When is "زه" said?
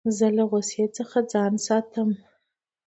0.17-0.27